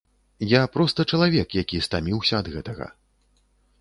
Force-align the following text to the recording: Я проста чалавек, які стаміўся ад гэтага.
Я 0.53 0.61
проста 0.77 1.05
чалавек, 1.17 1.47
які 1.61 1.81
стаміўся 1.89 2.33
ад 2.41 2.51
гэтага. 2.55 2.87